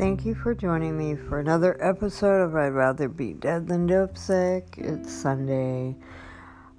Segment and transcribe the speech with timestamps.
[0.00, 4.16] Thank you for joining me for another episode of I'd Rather Be Dead Than Dope
[4.16, 4.76] Sick.
[4.78, 5.94] It's Sunday,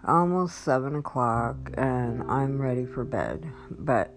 [0.03, 3.47] almost 7 o'clock, and I'm ready for bed.
[3.69, 4.11] But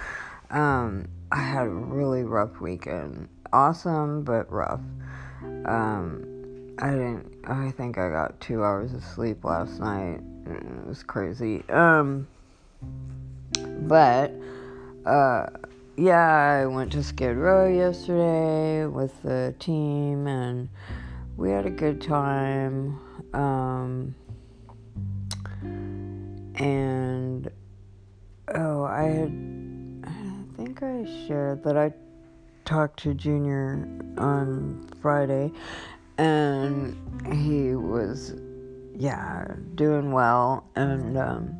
[0.50, 3.28] um, I had a really rough weekend.
[3.52, 4.80] Awesome, but rough.
[5.64, 10.22] Um, I didn't, I think I got two hours of sleep last night.
[10.46, 11.62] It was crazy.
[11.68, 12.26] Um,
[13.62, 14.32] but,
[15.06, 15.46] uh,
[16.00, 20.70] yeah, I went to Skid Row yesterday with the team and
[21.36, 22.98] we had a good time.
[23.34, 24.14] Um,
[26.54, 27.50] and
[28.54, 31.92] oh, I had, I think I shared that I
[32.64, 35.52] talked to Junior on Friday
[36.16, 36.96] and
[37.30, 38.36] he was,
[38.96, 40.64] yeah, doing well.
[40.76, 41.54] And, um,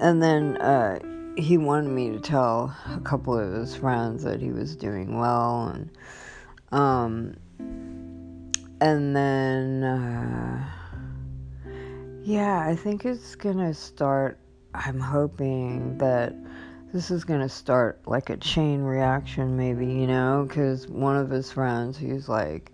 [0.00, 1.00] and then, uh,
[1.38, 5.68] he wanted me to tell a couple of his friends that he was doing well
[5.68, 5.90] and
[6.72, 7.36] um
[8.80, 10.68] and then uh,
[12.24, 14.36] yeah i think it's gonna start
[14.74, 16.34] i'm hoping that
[16.92, 21.52] this is gonna start like a chain reaction maybe you know because one of his
[21.52, 22.72] friends he's like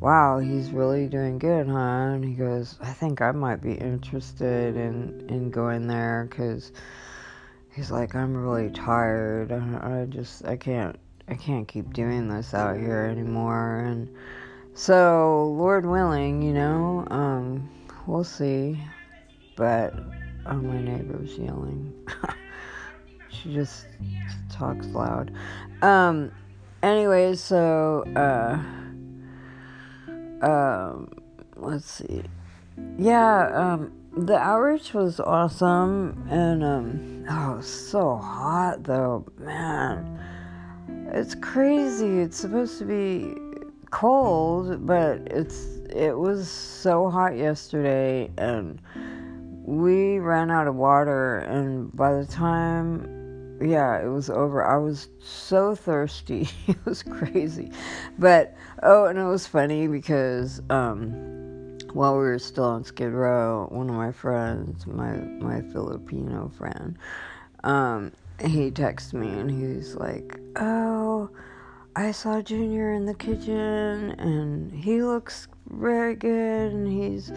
[0.00, 1.78] wow he's really doing good huh?
[1.78, 6.72] And he goes i think i might be interested in in going there because
[7.74, 9.52] he's like, I'm really tired.
[9.52, 13.80] I, just, I can't, I can't keep doing this out here anymore.
[13.80, 14.08] And
[14.74, 17.68] so, Lord willing, you know, um,
[18.06, 18.82] we'll see.
[19.56, 19.94] But,
[20.46, 21.92] oh, my neighbor's yelling.
[23.28, 23.86] she just
[24.50, 25.32] talks loud.
[25.80, 26.30] Um,
[26.82, 28.58] anyways, so, uh,
[30.44, 31.08] um,
[31.56, 32.22] let's see.
[32.98, 40.18] Yeah, um, the outreach was awesome and um oh so hot though man.
[41.14, 42.20] It's crazy.
[42.20, 43.34] It's supposed to be
[43.90, 48.80] cold but it's it was so hot yesterday and
[49.64, 55.08] we ran out of water and by the time yeah it was over i was
[55.20, 56.48] so thirsty.
[56.68, 57.70] It was crazy.
[58.18, 61.41] But oh and it was funny because um
[61.92, 66.96] while we were still on Skid Row, one of my friends, my my Filipino friend,
[67.64, 71.30] um, he texted me and he's like, "Oh,
[71.94, 77.32] I saw Junior in the kitchen and he looks very good and he's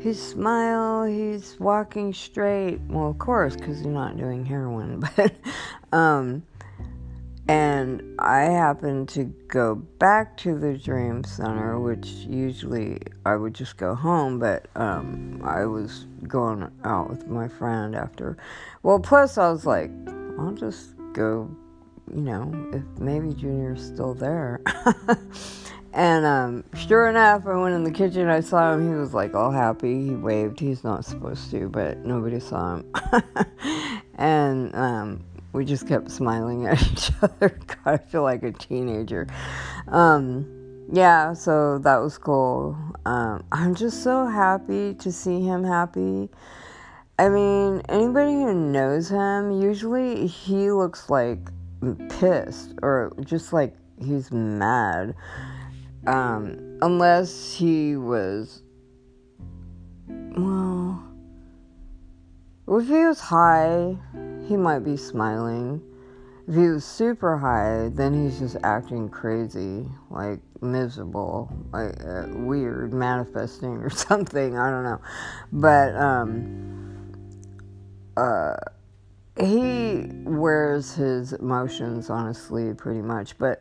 [0.00, 2.80] his smile, he's walking straight.
[2.88, 5.34] Well, of course, because he's not doing heroin, but
[5.92, 6.42] um."
[7.48, 13.76] And I happened to go back to the Dream Center, which usually I would just
[13.76, 18.36] go home, but um, I was going out with my friend after.
[18.82, 19.92] Well, plus I was like,
[20.38, 21.48] I'll just go,
[22.12, 24.60] you know, if maybe Junior's still there.
[25.92, 29.34] and um, sure enough, I went in the kitchen, I saw him, he was like
[29.34, 30.04] all happy.
[30.04, 30.58] He waved.
[30.58, 32.92] He's not supposed to, but nobody saw him.
[34.16, 35.24] and um,
[35.56, 37.48] we just kept smiling at each other.
[37.66, 39.26] God, I feel like a teenager.
[39.88, 40.46] Um,
[40.92, 42.76] yeah, so that was cool.
[43.06, 46.28] Um, I'm just so happy to see him happy.
[47.18, 51.38] I mean, anybody who knows him, usually he looks like
[52.10, 55.14] pissed or just like he's mad.
[56.06, 58.62] Um, unless he was,
[60.06, 61.02] well,
[62.68, 63.96] if he was high,
[64.48, 65.80] he might be smiling.
[66.48, 72.92] If he was super high, then he's just acting crazy, like miserable, like uh, weird,
[72.92, 74.58] manifesting or something.
[74.58, 75.00] I don't know.
[75.52, 76.76] But, um,
[78.16, 78.56] uh,
[79.38, 83.36] he wears his emotions on his sleeve pretty much.
[83.38, 83.60] But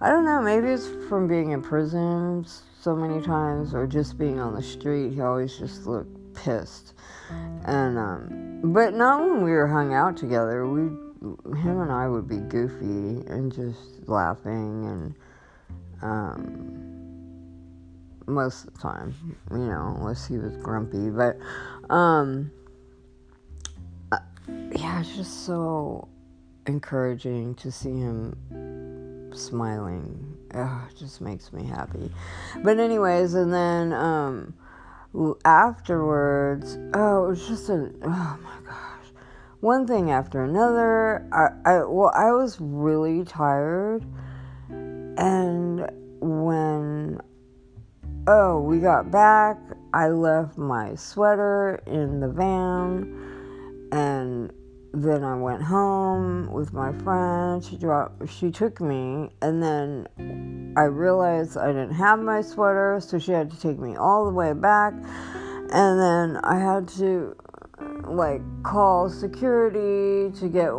[0.00, 2.46] I don't know, maybe it's from being in prison
[2.80, 5.12] so many times or just being on the street.
[5.12, 6.94] He always just looked pissed.
[7.64, 10.66] And um, but not when we were hung out together.
[10.66, 15.14] We, him and I would be goofy and just laughing and
[16.02, 16.90] um,
[18.26, 19.14] most of the time,
[19.50, 21.10] you know, unless he was grumpy.
[21.10, 21.38] But
[21.92, 22.50] um,
[24.10, 24.18] uh,
[24.72, 26.08] yeah, it's just so
[26.66, 30.36] encouraging to see him smiling.
[30.54, 32.10] Ugh, it just makes me happy.
[32.62, 34.54] But anyways, and then um
[35.44, 39.06] afterwards, oh, it was just a, oh my gosh,
[39.60, 41.28] one thing after another.
[41.32, 44.04] I, I, well, I was really tired,
[44.68, 45.90] and
[46.20, 47.20] when,
[48.26, 49.58] oh, we got back,
[49.92, 54.52] I left my sweater in the van, and
[54.92, 57.64] then I went home with my friend.
[57.64, 63.18] She dropped, she took me, and then I realized I didn't have my sweater, so
[63.18, 64.94] she had to take me all the way back.
[64.94, 67.36] And then I had to
[68.04, 70.70] like call security to get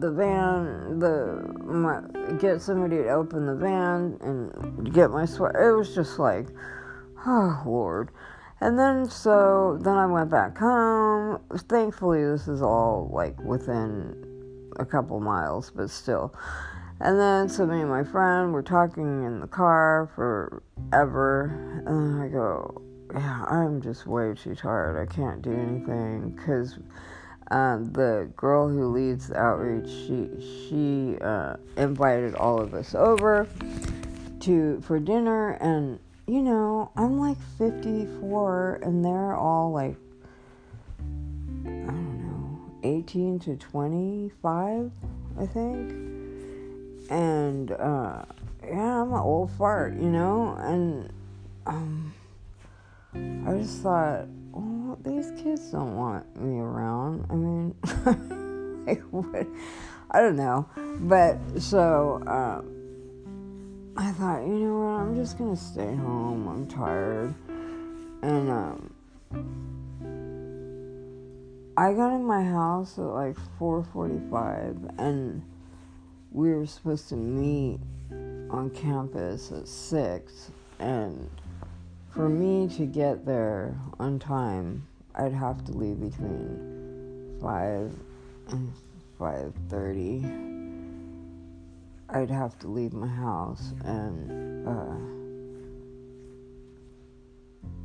[0.00, 2.00] the van, the my,
[2.38, 5.70] get somebody to open the van and get my sweater.
[5.70, 6.48] It was just like,
[7.26, 8.10] oh Lord.
[8.64, 11.38] And then so then I went back home.
[11.68, 14.16] Thankfully, this is all like within
[14.78, 16.34] a couple miles, but still.
[16.98, 22.28] And then so me and my friend were talking in the car forever, and I
[22.28, 22.80] go,
[23.12, 24.96] yeah, I'm just way too tired.
[24.96, 26.78] I can't do anything because
[27.50, 33.46] um, the girl who leads the outreach, she she uh, invited all of us over
[34.40, 39.96] to for dinner, and you know, I'm like 54, and they're all like
[41.64, 44.90] I don't know, 18 to 25,
[45.38, 45.90] I think,
[47.10, 48.24] and uh,
[48.64, 51.12] yeah, I'm an old fart, you know, and
[51.66, 52.14] um
[53.14, 57.26] I just thought, well, these kids don't want me around.
[57.30, 57.74] I mean,
[58.86, 59.46] like, what?
[60.10, 60.66] I don't know.
[61.00, 62.83] But so um,
[63.96, 65.00] I thought, you know what?
[65.00, 66.48] I'm just gonna stay home.
[66.48, 67.32] I'm tired,
[68.22, 68.92] and um,
[71.76, 75.42] I got in my house at like 4:45, and
[76.32, 77.78] we were supposed to meet
[78.50, 80.50] on campus at six,
[80.80, 81.30] and
[82.10, 87.92] for me to get there on time, I'd have to leave between 5
[88.48, 88.72] and
[89.20, 90.53] 5.30.
[92.08, 94.96] I'd have to leave my house and uh,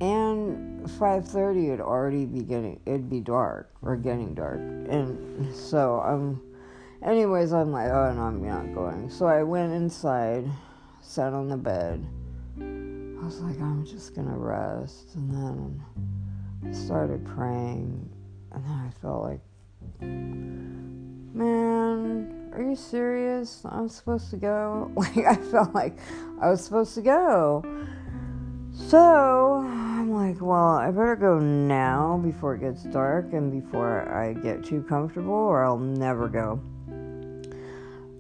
[0.01, 4.60] and 5.30 it'd already be getting it'd be dark or getting dark.
[4.60, 6.42] And so i'm
[7.04, 9.10] anyways i'm like oh no i'm not going.
[9.10, 10.50] So i went inside
[11.01, 12.06] sat on the bed.
[12.60, 15.16] I was like, I'm just gonna rest.
[15.16, 15.83] And then
[16.68, 18.10] I started praying,
[18.51, 19.42] and then I felt like,
[21.33, 23.62] man, are you serious?
[23.66, 24.92] I'm supposed to go?
[24.96, 25.98] Like, I felt like
[26.42, 27.63] I was supposed to go.
[28.74, 34.34] So I'm like, well, I better go now before it gets dark and before I
[34.34, 36.62] get too comfortable, or I'll never go.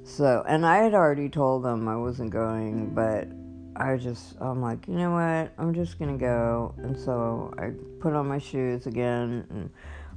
[0.03, 3.27] So, and I had already told them I wasn't going, but
[3.75, 5.53] I just, I'm like, you know what?
[5.57, 6.73] I'm just gonna go.
[6.79, 7.71] And so I
[8.01, 9.69] put on my shoes again and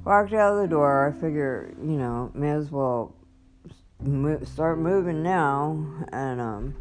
[0.03, 1.07] walked out of the door.
[1.07, 3.15] I figure, you know, may as well
[4.45, 5.85] start moving now.
[6.11, 6.75] And, um,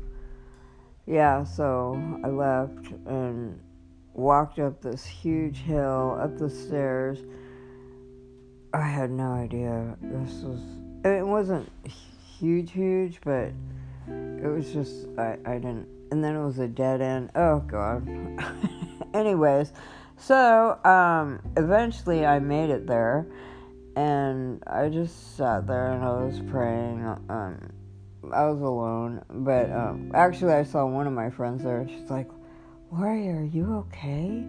[1.07, 3.61] yeah, so I left and
[4.15, 7.19] walked up this huge hill, up the stairs.
[8.75, 9.97] I had no idea.
[10.01, 10.61] This was,
[11.05, 11.71] it wasn't
[12.39, 13.53] huge, huge, but
[14.09, 17.31] it was just, I, I didn't and then it was a dead end.
[17.35, 18.07] Oh god.
[19.15, 19.73] Anyways,
[20.19, 23.27] so um, eventually I made it there,
[23.97, 27.05] and I just sat there and I was praying.
[27.29, 27.73] Um,
[28.33, 31.87] I was alone, but um, actually I saw one of my friends there.
[31.89, 32.29] She's like,
[32.91, 34.45] "Lori, are you okay?"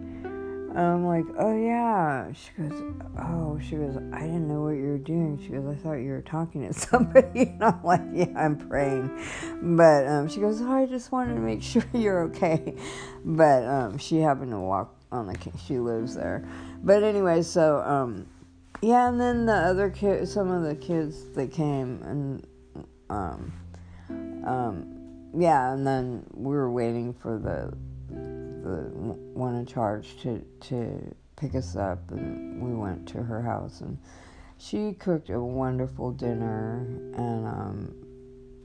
[0.76, 2.32] I'm like, oh yeah.
[2.32, 2.82] She goes,
[3.20, 5.38] oh, she goes, I didn't know what you were doing.
[5.40, 7.24] She goes, I thought you were talking to somebody.
[7.54, 9.10] And I'm like, yeah, I'm praying.
[9.62, 12.74] But um, she goes, oh, I just wanted to make sure you're okay.
[13.24, 16.44] But um, she happened to walk on the, she lives there.
[16.82, 18.26] But anyway, so um,
[18.82, 22.46] yeah, and then the other kid, some of the kids that came and
[23.10, 23.52] um,
[24.46, 27.76] um, yeah, and then we were waiting for the
[28.62, 28.90] the
[29.34, 33.98] one in charge to to pick us up, and we went to her house, and
[34.58, 37.94] she cooked a wonderful dinner and um,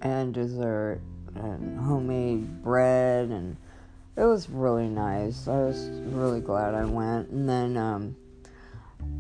[0.02, 1.02] and dessert
[1.36, 3.58] and homemade bread, and
[4.16, 5.48] it was really nice.
[5.48, 8.16] I was really glad I went, and then um,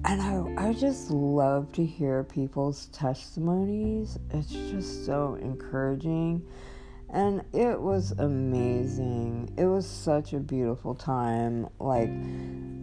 [0.05, 4.17] and I I just love to hear people's testimonies.
[4.31, 6.46] It's just so encouraging
[7.12, 9.51] and it was amazing.
[9.58, 11.67] It was such a beautiful time.
[11.79, 12.10] Like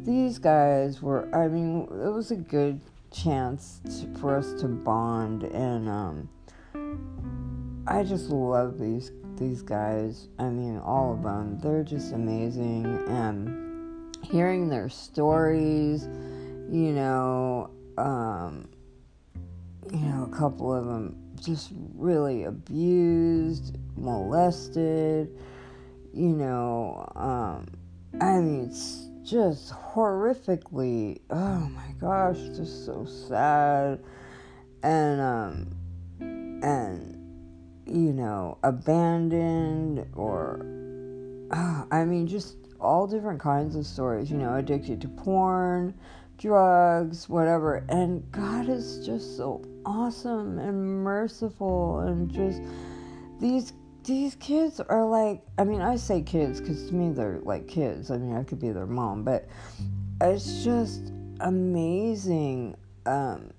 [0.05, 2.81] these guys were I mean, it was a good
[3.13, 6.29] chance to, for us to bond and um
[7.87, 10.29] I just love these these guys.
[10.39, 11.59] I mean, all of them.
[11.61, 16.09] They're just amazing and hearing their stories,
[16.71, 18.69] you know, um
[19.93, 25.31] you know, a couple of them just really abused, molested,
[26.13, 27.69] you know, um,
[28.21, 34.01] I mean, it's just horrifically, oh my gosh, just so sad.
[34.83, 35.71] and um
[36.63, 37.15] and
[37.87, 40.61] you know abandoned or
[41.51, 44.31] uh, I mean just all different kinds of stories.
[44.31, 45.95] You know, addicted to porn,
[46.39, 47.85] drugs, whatever.
[47.89, 52.61] And God is just so awesome and merciful and just
[53.41, 57.67] these these kids are like I mean I say kids cuz to me they're like
[57.69, 58.11] kids.
[58.11, 59.49] I mean I could be their mom, but
[60.21, 63.53] it's just amazing um,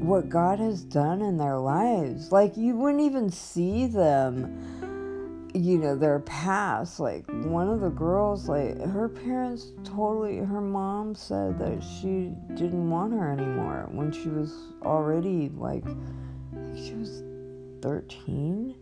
[0.00, 2.32] what God has done in their lives.
[2.32, 4.87] Like you wouldn't even see them,
[5.54, 7.00] you know, their past.
[7.00, 12.90] Like one of the girls, like her parents totally, her mom said that she didn't
[12.90, 15.84] want her anymore when she was already like,
[16.76, 17.22] she was
[17.82, 18.74] 13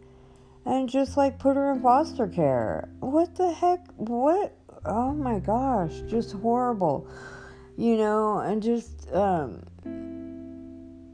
[0.64, 2.88] and just like put her in foster care.
[3.00, 3.86] What the heck?
[3.96, 4.56] What?
[4.84, 7.08] Oh my gosh, just horrible
[7.76, 9.62] you know, and just um,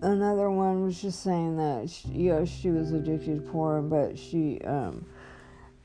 [0.00, 4.18] another one was just saying that she, you know she was addicted to porn, but
[4.18, 5.04] she um,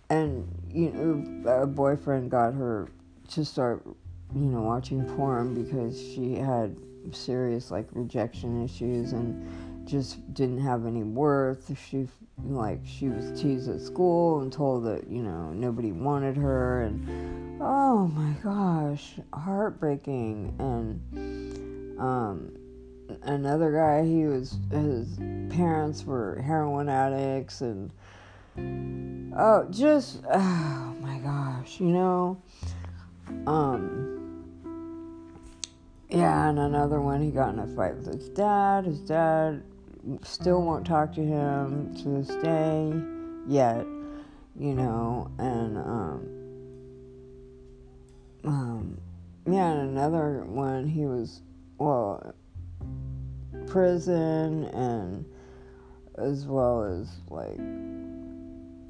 [0.10, 2.90] and you know a boyfriend got her
[3.30, 3.84] to start
[4.36, 6.78] you know watching porn because she had
[7.12, 11.72] serious like rejection issues and just didn't have any worth.
[11.90, 12.08] She
[12.44, 17.60] like she was teased at school and told that you know nobody wanted her and
[17.62, 22.52] oh my gosh heartbreaking and um
[23.24, 25.18] another guy he was his
[25.50, 27.92] parents were heroin addicts and
[29.38, 32.42] oh just oh my gosh you know
[33.46, 34.18] um
[36.10, 38.86] yeah and another one he got in a fight with his dad.
[38.86, 39.62] His dad
[40.24, 42.94] still won't talk to him to this day
[43.48, 43.86] yet,
[44.58, 46.30] you know, and um,
[48.46, 48.98] um,
[49.46, 51.42] yeah, and another one he was
[51.78, 52.34] well,
[53.68, 55.26] prison and
[56.18, 57.60] as well as like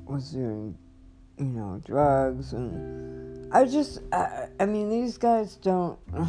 [0.10, 0.78] was doing,
[1.38, 6.00] you know, drugs and I just I, I mean these guys don't.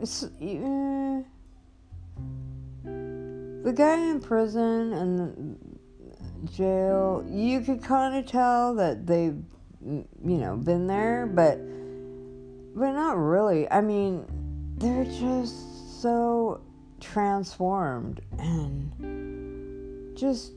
[0.00, 0.24] It's.
[0.24, 1.22] Uh,
[3.62, 5.56] the guy in prison and
[6.52, 9.40] jail, you could kind of tell that they've,
[9.80, 11.58] you know, been there, but
[12.74, 13.70] but not really.
[13.70, 14.24] I mean,
[14.78, 16.60] they're just so
[17.00, 20.52] transformed and just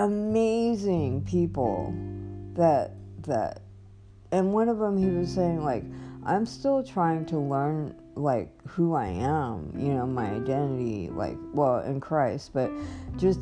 [0.00, 1.94] amazing people
[2.54, 2.92] that
[3.22, 3.62] that
[4.32, 5.84] and one of them he was saying like
[6.24, 11.80] I'm still trying to learn like who I am, you know, my identity, like well
[11.80, 12.70] in Christ, but
[13.16, 13.40] just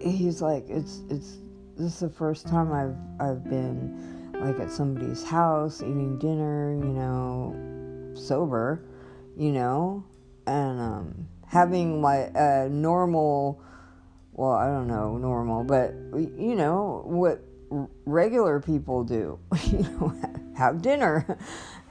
[0.00, 1.38] he's like it's it's
[1.76, 6.92] this is the first time I've I've been like at somebody's house eating dinner, you
[6.92, 8.82] know, sober,
[9.36, 10.04] you know,
[10.46, 13.62] and um, having like a normal,
[14.40, 17.44] well I don't know normal, but you know what
[18.06, 20.14] regular people do, you know,
[20.56, 21.38] have dinner.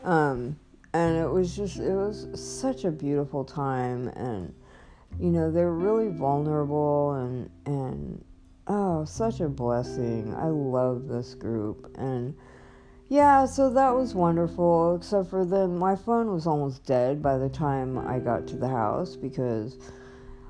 [0.04, 0.58] Um,
[0.94, 4.52] and it was just it was such a beautiful time and
[5.20, 8.24] you know they're really vulnerable and and
[8.68, 12.34] oh such a blessing i love this group and
[13.10, 17.50] yeah so that was wonderful except for then my phone was almost dead by the
[17.50, 19.78] time i got to the house because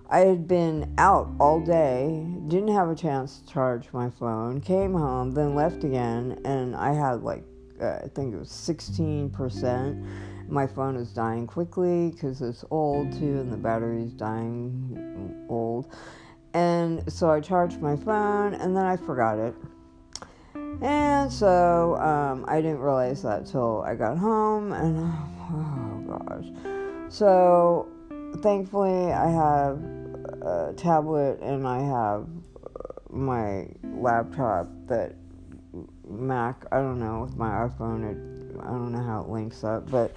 [0.09, 4.93] i had been out all day didn't have a chance to charge my phone came
[4.93, 7.43] home then left again and i had like
[7.81, 10.05] uh, i think it was 16%
[10.49, 15.93] my phone is dying quickly because it's old too and the battery's dying old.
[16.53, 19.53] And so I charged my phone and then I forgot it.
[20.81, 26.45] And so um, I didn't realize that till I got home and oh, oh gosh.
[27.09, 27.87] So
[28.41, 29.79] thankfully I have
[30.77, 32.27] tablet and I have
[33.09, 35.15] my laptop that
[36.07, 39.89] Mac, I don't know, with my iPhone, it, I don't know how it links up,
[39.89, 40.15] but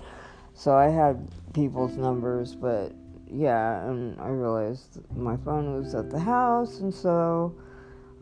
[0.55, 2.93] so I had people's numbers, but
[3.31, 7.55] yeah, and I realized my phone was at the house, and so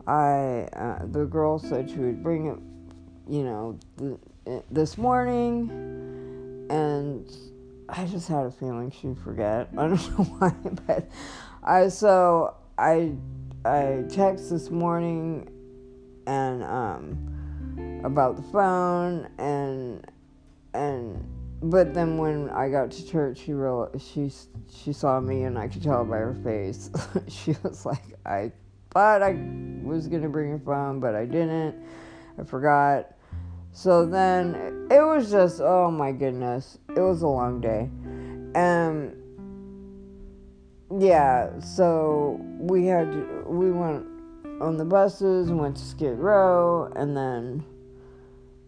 [0.07, 2.59] I, uh, the girl said she would bring it,
[3.29, 5.69] you know, th- this morning,
[6.69, 7.31] and
[7.89, 9.69] I just had a feeling she'd forget.
[9.77, 10.53] I don't know why,
[10.87, 11.09] but
[11.63, 13.13] I so I
[13.65, 15.47] I text this morning
[16.25, 20.05] and um about the phone and
[20.73, 21.23] and
[21.63, 24.31] but then when I got to church, she real she
[24.67, 26.89] she saw me and I could tell by her face.
[27.27, 28.51] she was like, I
[28.89, 29.33] thought I
[29.83, 31.75] was gonna bring a phone, but I didn't.
[32.39, 33.13] I forgot.
[33.73, 37.89] So then it was just oh my goodness, it was a long day,
[38.55, 39.20] and
[40.99, 44.05] yeah, so we had to, we went
[44.61, 47.63] on the buses and went to Skid Row and then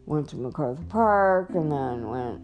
[0.06, 2.42] went to MacArthur Park and then went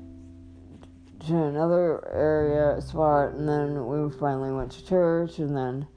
[1.27, 5.88] to another area spot and then we finally went to church and then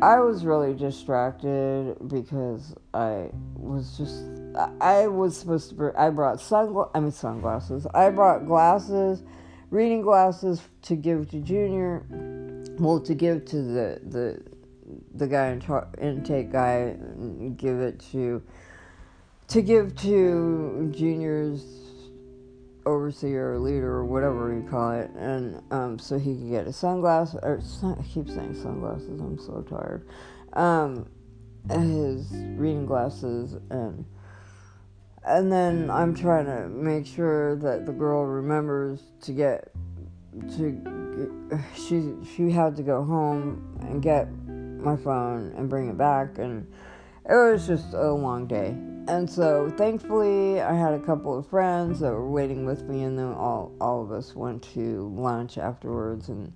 [0.00, 4.24] I was really distracted because I was just
[4.80, 7.86] I was supposed to bring, I brought sunglasses I mean sunglasses.
[7.94, 9.22] I brought glasses
[9.70, 12.04] reading glasses to give to Junior
[12.78, 14.42] well to give to the the
[15.14, 16.96] the guy in char- intake guy
[17.56, 18.42] give it to
[19.48, 21.64] to give to Junior's
[22.84, 26.72] overseer or leader or whatever you call it, and um, so he could get a
[26.72, 27.38] sunglasses.
[27.42, 29.20] Or sun, I keep saying sunglasses.
[29.20, 30.06] I'm so tired.
[30.54, 31.06] Um,
[31.70, 34.04] his reading glasses and
[35.24, 39.71] and then I'm trying to make sure that the girl remembers to get
[40.56, 46.38] to she she had to go home and get my phone and bring it back
[46.38, 46.66] and
[47.28, 48.74] it was just a long day
[49.08, 53.18] and so thankfully, I had a couple of friends that were waiting with me, and
[53.18, 56.52] then all, all of us went to lunch afterwards, and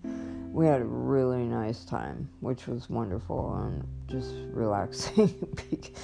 [0.53, 5.35] we had a really nice time, which was wonderful and just relaxing.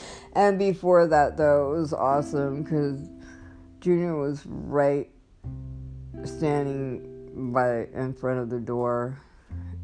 [0.33, 3.09] and before that, though, it was awesome because
[3.81, 5.09] Junior was right
[6.25, 9.21] standing by in front of the door,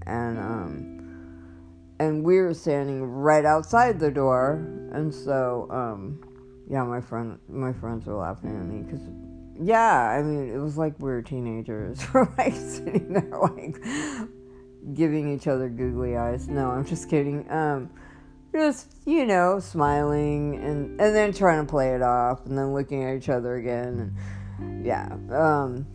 [0.07, 4.55] and um, and we were standing right outside the door,
[4.93, 6.21] and so um
[6.69, 9.01] yeah, my friend, my friends were laughing at me because,
[9.59, 12.01] yeah, I mean, it was like we were teenagers.
[12.15, 13.77] we're like sitting there, like
[14.95, 16.47] giving each other googly eyes.
[16.47, 17.51] No, I'm just kidding.
[17.51, 17.91] Um,
[18.53, 23.03] just you know, smiling and and then trying to play it off, and then looking
[23.05, 24.15] at each other again.
[24.59, 25.17] And, yeah.
[25.31, 25.87] Um,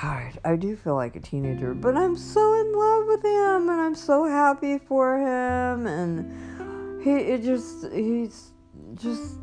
[0.00, 3.80] God, I do feel like a teenager, but I'm so in love with him, and
[3.80, 8.52] I'm so happy for him, and he it just he's
[8.94, 9.38] just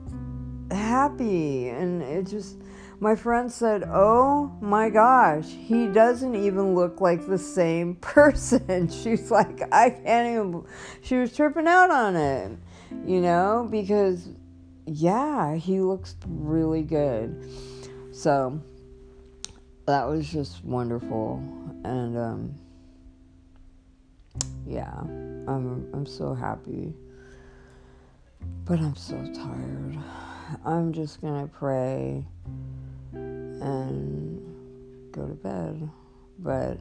[0.72, 2.58] happy and it just
[3.00, 8.90] my friend said oh my gosh he doesn't even look like the same person.
[8.90, 10.66] She's like i can't even
[11.02, 12.58] she was tripping out on it
[13.06, 14.30] you know because
[14.88, 17.48] yeah he looks really good.
[18.12, 18.62] So
[19.86, 21.44] that was just wonderful
[21.84, 22.56] and um
[24.66, 26.94] yeah i'm i'm so happy
[28.66, 29.98] but i'm so tired
[30.66, 32.26] I'm just going to pray
[33.14, 34.42] and
[35.12, 35.90] go to bed.
[36.40, 36.80] But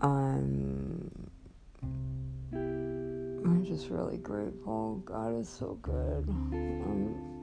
[0.00, 1.10] I'm
[2.52, 4.96] I'm just really grateful.
[5.04, 6.28] God is so good.
[6.28, 7.39] Um,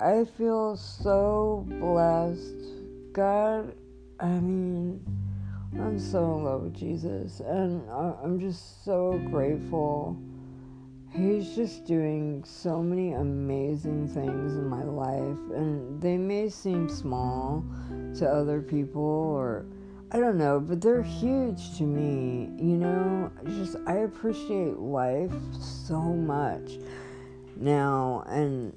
[0.00, 3.12] I feel so blessed.
[3.12, 3.74] God,
[4.18, 5.04] I mean,
[5.74, 10.16] I'm so in love with Jesus, and I'm just so grateful
[11.12, 17.64] He's just doing so many amazing things in my life, and they may seem small
[18.16, 19.66] to other people, or
[20.12, 22.48] I don't know, but they're huge to me.
[22.56, 26.78] You know, just I appreciate life so much
[27.56, 28.72] now, and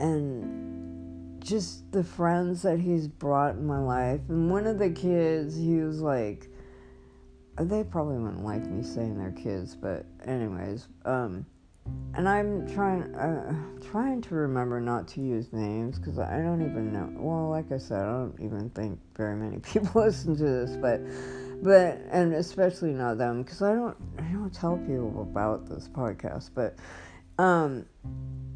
[0.00, 4.20] and just the friends that he's brought in my life.
[4.28, 6.48] And one of the kids, he was like,
[7.58, 11.44] they probably wouldn't like me saying they're kids, but anyways, um,
[12.14, 13.54] and I'm trying, uh,
[13.90, 17.10] trying to remember not to use names because I don't even know.
[17.16, 21.00] Well, like I said, I don't even think very many people listen to this, but,
[21.62, 26.50] but, and especially not them because I don't, I don't tell people about this podcast.
[26.54, 26.76] But,
[27.40, 27.86] um,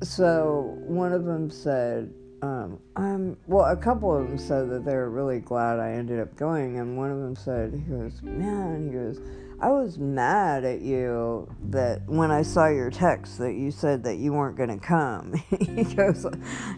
[0.03, 3.65] so one of them said, um, I'm well.
[3.65, 6.95] A couple of them said that they were really glad I ended up going, and
[6.99, 9.19] one of them said, "He goes, man, he goes,
[9.61, 14.17] I was mad at you that when I saw your text that you said that
[14.17, 16.27] you weren't gonna come." he goes,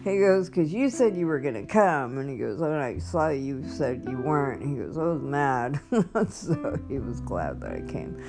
[0.05, 3.27] he goes, because you said you were gonna come, and he goes, when I saw
[3.27, 4.65] you said you weren't.
[4.65, 5.81] He goes, I was mad,
[6.29, 8.23] so he was glad that I came,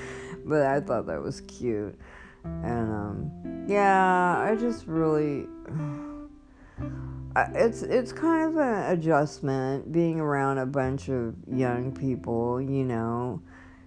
[0.44, 1.96] but I thought that was cute,
[2.44, 5.46] and um, yeah, I just really
[7.54, 13.42] it's it's kind of an adjustment being around a bunch of young people, you know,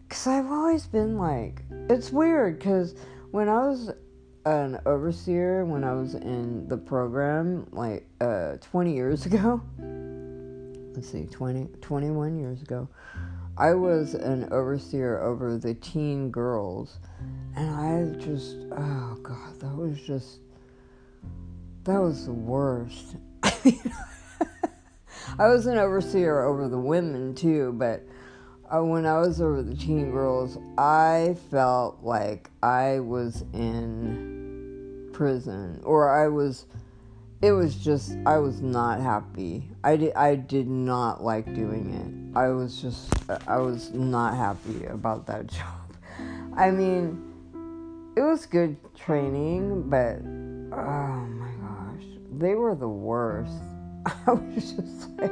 [0.07, 2.95] because I've always been like, it's weird because
[3.31, 3.91] when I was
[4.45, 9.61] an overseer, when I was in the program, like uh, 20 years ago,
[10.93, 12.87] let's see, 20, 21 years ago,
[13.57, 16.99] I was an overseer over the teen girls,
[17.55, 20.39] and I just, oh God, that was just,
[21.83, 23.15] that was the worst.
[23.43, 28.03] I was an overseer over the women too, but
[28.73, 35.81] uh, when I was over the teen girls, I felt like I was in prison
[35.83, 36.65] or I was
[37.41, 39.67] it was just I was not happy.
[39.83, 42.37] I did I did not like doing it.
[42.37, 43.11] I was just
[43.47, 45.95] I was not happy about that job.
[46.55, 47.30] I mean,
[48.15, 50.17] it was good training, but
[50.77, 52.05] oh my gosh,
[52.37, 53.53] they were the worst.
[54.05, 55.31] I was just like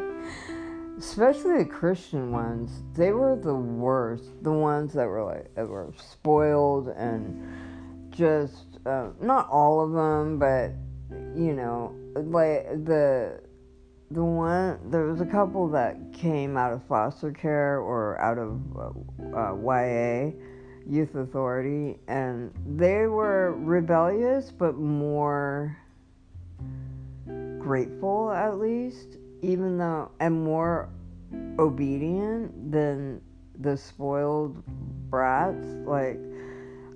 [1.00, 4.44] especially the Christian ones, they were the worst.
[4.44, 10.38] The ones that were like that were spoiled and just uh, not all of them,
[10.38, 10.72] but
[11.36, 13.42] you know, like the
[14.12, 18.60] the one there was a couple that came out of foster care or out of
[18.76, 20.32] uh, uh, YA
[20.90, 25.78] youth authority and they were rebellious but more
[27.60, 30.90] grateful at least even though and more
[31.60, 33.22] obedient than
[33.60, 34.64] the spoiled
[35.10, 35.68] brats.
[35.86, 36.20] Like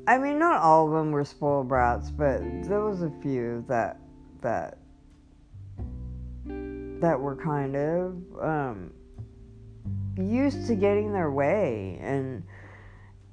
[0.07, 3.99] i mean not all of them were spoiled brats but there was a few that
[4.41, 4.79] that
[7.03, 8.89] that were kind of um,
[10.17, 12.41] used to getting their way and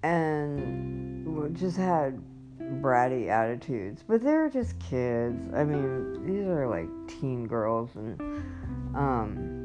[0.03, 2.23] and just had
[2.81, 8.21] bratty attitudes but they were just kids i mean these are like teen girls and
[8.95, 9.61] um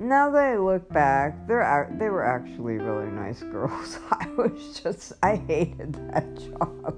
[0.00, 3.98] now that I look back, they're they were actually really nice girls.
[4.10, 6.96] I was just I hated that job,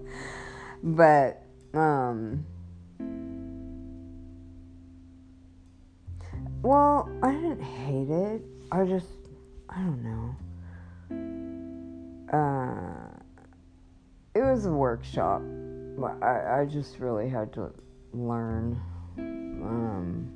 [0.84, 1.42] but
[1.74, 2.46] um,
[6.62, 8.42] well, I didn't hate it.
[8.70, 9.08] I just
[9.68, 10.36] I don't know.
[12.33, 13.11] Uh,
[14.35, 15.42] it was a workshop.
[16.23, 17.71] I I just really had to
[18.12, 18.81] learn.
[19.18, 20.31] Um,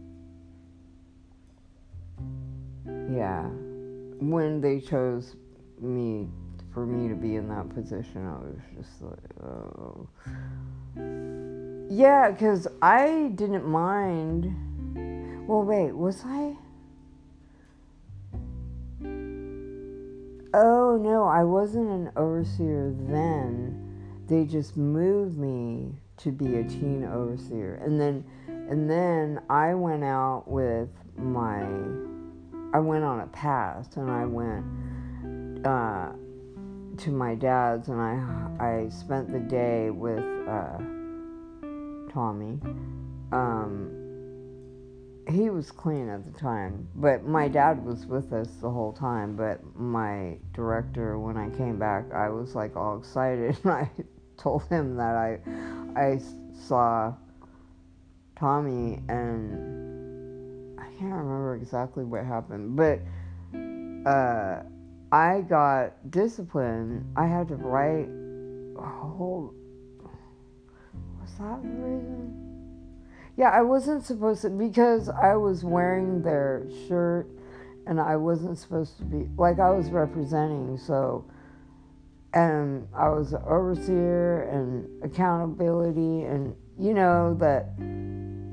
[3.11, 3.45] yeah,
[4.21, 5.37] when they chose
[5.81, 6.29] me
[6.73, 10.09] for me to be in that position, I was just like, oh.
[11.89, 14.53] Yeah, because I didn't mind.
[15.49, 16.57] Well, wait, was I?
[20.59, 24.25] Oh no, I wasn't an overseer then.
[24.27, 30.03] They just moved me to be a teen overseer, and then, and then I went
[30.03, 30.89] out with
[31.19, 31.61] my
[32.73, 36.13] I went on a pass and I went uh,
[37.03, 40.79] to my dad's and I I spent the day with uh,
[42.13, 42.59] Tommy.
[43.31, 43.96] Um,
[45.29, 49.37] he was clean at the time, but my dad was with us the whole time.
[49.37, 53.91] But my director, when I came back, I was like all excited, and I
[54.37, 55.41] told him that I
[56.01, 56.21] I
[56.55, 57.15] saw
[58.39, 63.01] Tommy and I can't remember exactly what happened, but
[64.09, 64.63] uh,
[65.11, 67.05] I got disciplined.
[67.17, 68.09] I had to write
[68.79, 69.53] a whole.
[71.21, 72.46] Was that the reason?
[73.37, 77.29] Yeah, I wasn't supposed to because I was wearing their shirt
[77.87, 81.25] and I wasn't supposed to be like I was representing so
[82.33, 87.69] and I was an overseer and accountability and you know that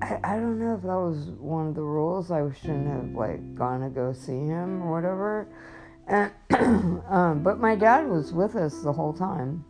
[0.03, 2.29] I, I don't know if that was one of the rules.
[2.29, 5.47] I shouldn't have like gone to go see him or whatever.
[6.07, 6.31] And
[7.09, 9.63] um, but my dad was with us the whole time.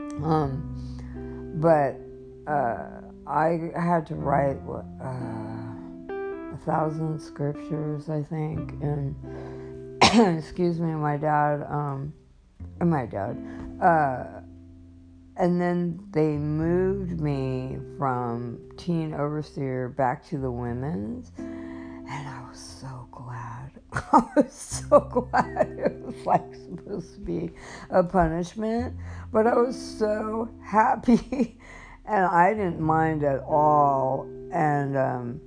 [0.00, 1.96] Um, but
[2.50, 2.95] uh,
[3.26, 9.16] I had to write what uh, a thousand scriptures, I think, and
[10.38, 12.12] excuse me, my dad, um,
[12.80, 13.36] my dad,
[13.82, 14.40] uh,
[15.36, 21.32] and then they moved me from teen overseer back to the women's.
[21.38, 23.72] And I was so glad.
[23.92, 27.50] I was so glad it was like supposed to be
[27.90, 28.96] a punishment.
[29.32, 31.58] But I was so happy.
[32.06, 34.26] and I didn't mind at all.
[34.52, 35.40] And,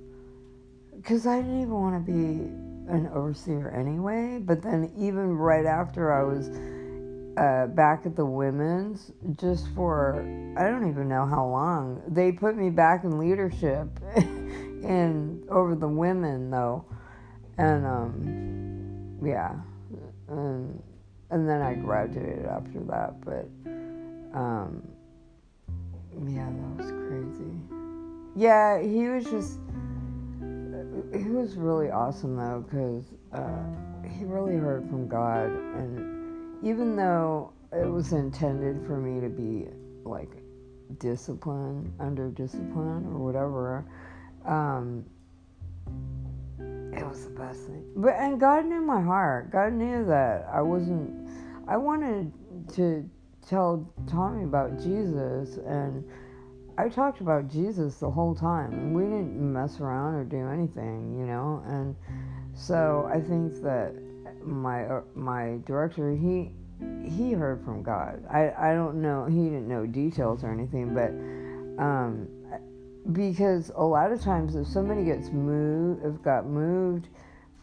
[0.96, 2.50] because um, I didn't even want to be
[2.90, 4.38] an overseer anyway.
[4.40, 6.50] But then, even right after I was
[7.36, 10.20] uh, back at the women's just for
[10.58, 12.02] I don't even know how long.
[12.08, 16.84] They put me back in leadership and over the women though,
[17.58, 19.54] and um, yeah,
[20.28, 20.82] and
[21.30, 23.20] and then I graduated after that.
[23.24, 23.48] But
[24.36, 24.82] um,
[26.26, 27.52] yeah, that was crazy.
[28.36, 29.58] Yeah, he was just
[31.12, 33.64] he was really awesome though because uh,
[34.08, 39.66] he really heard from God and even though it was intended for me to be
[40.04, 40.30] like
[40.98, 43.84] discipline under discipline or whatever
[44.44, 45.04] um,
[46.92, 47.84] it was the best thing.
[47.96, 49.50] But and God knew my heart.
[49.50, 51.28] God knew that I wasn't.
[51.68, 52.32] I wanted
[52.74, 53.08] to
[53.50, 56.04] tell Tommy about Jesus, and
[56.78, 58.94] I talked about Jesus the whole time.
[58.94, 61.62] We didn't mess around or do anything, you know.
[61.66, 61.96] And
[62.54, 63.92] so I think that
[64.44, 66.52] my uh, my director he
[67.04, 68.24] he heard from God.
[68.30, 69.26] I I don't know.
[69.26, 71.10] He didn't know details or anything, but
[71.82, 72.28] um,
[73.12, 77.08] because a lot of times if somebody gets moved, if got moved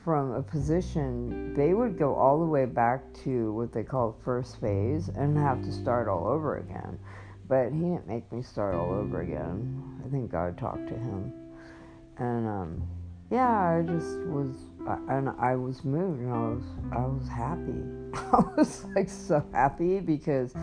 [0.07, 4.57] from a position, they would go all the way back to what they call first
[4.61, 6.97] phase and have to start all over again.
[7.49, 10.01] But he didn't make me start all over again.
[10.05, 11.33] I think God talked to him,
[12.19, 12.87] and um,
[13.29, 14.55] yeah, I just was,
[15.09, 17.83] and I was moved, and I was, I was happy.
[18.31, 20.53] I was like so happy because,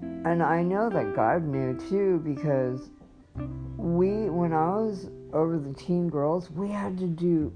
[0.00, 2.88] and I know that God knew too because
[3.76, 7.52] we, when I was over the teen girls, we had to do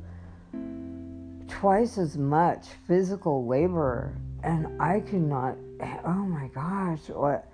[1.49, 5.57] twice as much physical labor, and I could not.
[6.05, 7.51] Oh my gosh, what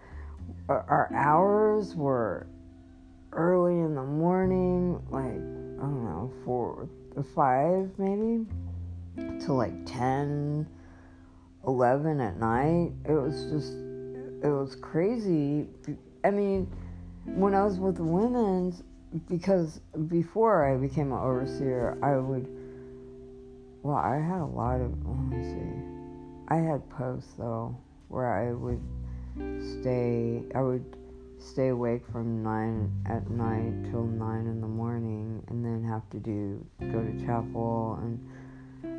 [0.69, 2.47] our hours were
[3.33, 8.47] early in the morning, like I don't know, four, uh, five maybe,
[9.45, 10.67] to like 10,
[11.67, 12.93] 11 at night.
[13.05, 13.73] It was just,
[14.43, 15.67] it was crazy.
[16.25, 16.71] I mean
[17.27, 18.83] when I was with the women's,
[19.29, 22.47] because before I became an overseer, I would.
[23.85, 24.93] Well, I had a lot of.
[25.07, 26.49] Let me see.
[26.49, 27.77] I had posts though
[28.09, 28.81] where I would
[29.83, 30.43] stay.
[30.55, 30.97] I would
[31.39, 36.19] stay awake from nine at night till nine in the morning, and then have to
[36.19, 38.19] do go to chapel and.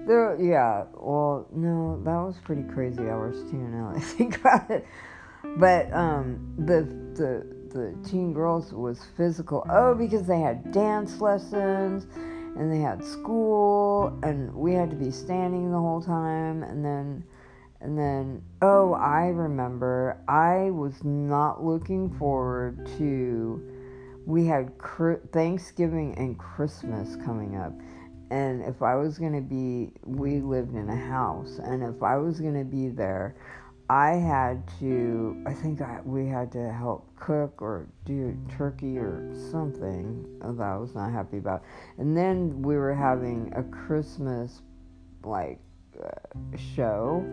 [0.08, 0.86] There, yeah.
[0.93, 3.58] Well, no, that was pretty crazy hours too.
[3.58, 4.86] Now I think about it,
[5.58, 6.84] but um, the
[7.19, 9.65] the the teen girls was physical.
[9.67, 12.06] Oh, because they had dance lessons
[12.56, 17.24] and they had school and we had to be standing the whole time and then
[17.82, 23.62] and then oh, I remember I was not looking forward to
[24.26, 24.72] we had
[25.32, 27.74] Thanksgiving and Christmas coming up.
[28.32, 32.18] And if I was going to be, we lived in a house, and if I
[32.18, 33.36] was going to be there,
[33.89, 39.32] I had to, I think I, we had to help cook or do turkey or
[39.52, 41.63] something that I was not happy about.
[42.00, 44.63] And then we were having a Christmas
[45.24, 45.60] like
[46.04, 46.10] uh,
[46.76, 47.24] show,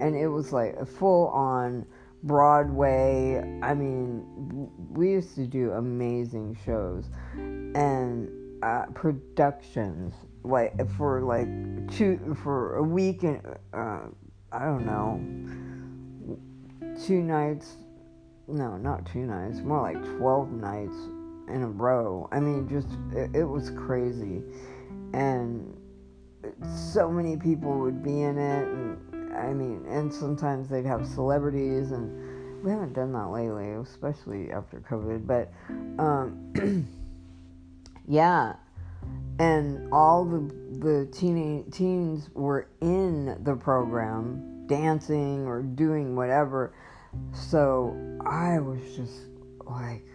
[0.00, 1.86] and it was like a full on
[2.24, 3.60] Broadway.
[3.62, 7.04] I mean, we used to do amazing shows
[7.36, 8.28] and
[8.64, 11.46] uh, productions like for like
[11.92, 13.40] two for a week and
[13.74, 14.00] uh,
[14.52, 15.20] I don't know
[17.06, 17.76] two nights,
[18.48, 20.96] no, not two nights, more like 12 nights
[21.48, 22.28] in a row.
[22.32, 24.42] I mean, just, it, it was crazy.
[25.12, 25.76] And
[26.64, 28.68] so many people would be in it.
[28.68, 34.50] And I mean, and sometimes they'd have celebrities, and we haven't done that lately, especially
[34.52, 35.26] after COVID.
[35.26, 35.52] But,
[36.02, 36.86] um,
[38.08, 38.54] yeah.
[39.38, 46.72] And all the the teen, teens were in the program dancing or doing whatever
[47.32, 49.26] so I was just
[49.66, 50.06] like,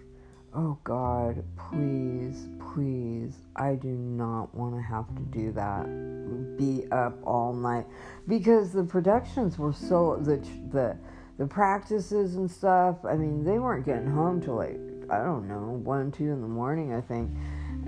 [0.54, 6.58] oh God, please, please, I do not want to have to do that.
[6.58, 7.86] Be up all night
[8.28, 10.38] because the productions were so the
[10.72, 10.98] the
[11.38, 12.98] the practices and stuff.
[13.04, 16.48] I mean, they weren't getting home till like I don't know one two in the
[16.48, 17.32] morning, I think,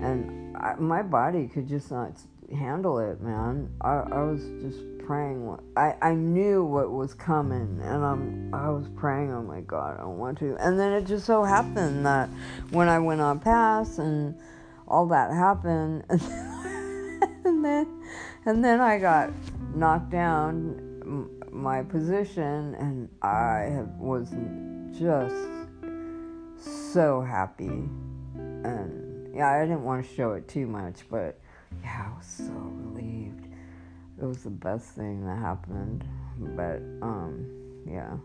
[0.00, 2.12] and I, my body could just not
[2.50, 3.70] handle it, man.
[3.80, 5.56] I I was just praying.
[5.76, 9.32] I, I knew what was coming, and I'm I was praying.
[9.32, 10.56] Oh my God, I don't want to.
[10.56, 12.28] And then it just so happened that
[12.70, 14.34] when I went on pass and
[14.86, 18.02] all that happened, and then
[18.44, 19.30] and then I got
[19.74, 24.28] knocked down my position, and I was
[24.98, 25.34] just
[26.60, 27.88] so happy,
[28.34, 29.07] and
[29.38, 31.38] yeah, I didn't want to show it too much, but
[31.82, 33.48] yeah, I was so relieved
[34.20, 36.04] it was the best thing that happened.
[36.38, 37.46] But um,
[37.86, 38.16] yeah.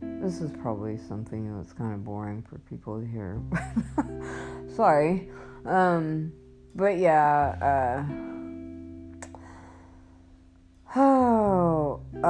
[0.00, 3.40] This is probably something that's kind of boring for people to hear.
[4.74, 5.28] Sorry.
[5.64, 6.32] Um,
[6.74, 9.30] but yeah, uh,
[10.96, 12.26] oh, uh,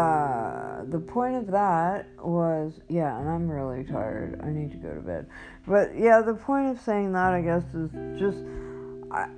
[0.89, 4.41] the point of that was, yeah, and I'm really tired.
[4.43, 5.27] I need to go to bed.
[5.67, 8.39] But yeah, the point of saying that, I guess, is just,
[9.11, 9.29] I,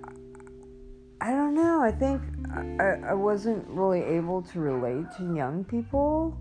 [1.20, 1.81] I don't know.
[1.81, 2.20] I think
[2.81, 6.37] I, I wasn't really able to relate to young people,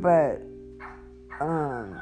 [0.00, 0.40] but
[1.40, 2.00] um,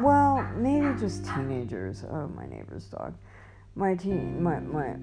[0.00, 2.04] well, maybe just teenagers.
[2.10, 3.14] Oh, my neighbor's dog.
[3.74, 4.96] My teen, my my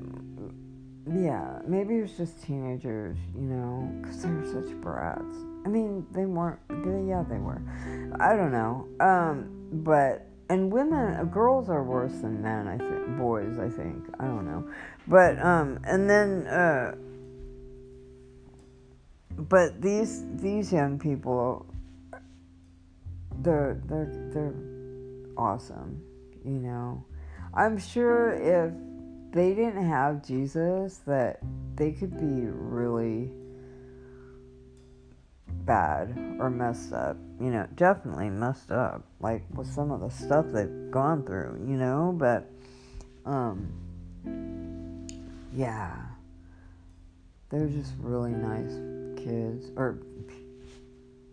[1.07, 5.37] yeah, maybe it was just teenagers, you know, because they're such brats.
[5.65, 6.59] I mean, they weren't.
[6.69, 7.61] Yeah, they were.
[8.19, 8.87] I don't know.
[8.99, 9.49] Um,
[9.83, 12.67] but and women, girls are worse than men.
[12.67, 13.57] I think boys.
[13.57, 14.69] I think I don't know.
[15.07, 16.95] But um, and then uh,
[19.37, 21.65] but these these young people,
[23.41, 24.53] they're they're they're
[25.35, 26.01] awesome.
[26.43, 27.03] You know,
[27.55, 28.71] I'm sure if
[29.31, 31.39] they didn't have Jesus, that
[31.75, 33.31] they could be really
[35.65, 37.17] bad or messed up.
[37.39, 41.65] You know, definitely messed up, like with some of the stuff they've gone through.
[41.67, 42.49] You know, but
[43.25, 43.71] um,
[45.53, 45.95] yeah,
[47.49, 48.75] they're just really nice
[49.17, 49.99] kids or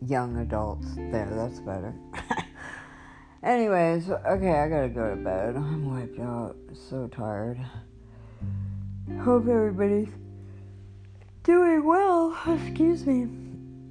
[0.07, 0.87] young adults.
[0.97, 1.95] There, that's better.
[3.43, 5.57] Anyways, okay, I gotta go to bed.
[5.57, 6.57] I'm wiped out,
[6.91, 7.59] so tired.
[9.21, 10.09] Hope everybody's
[11.43, 12.37] doing well.
[12.47, 13.42] Excuse me.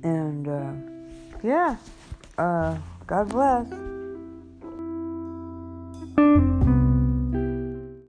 [0.04, 0.72] And uh,
[1.44, 1.76] yeah,
[2.38, 3.91] uh, God bless.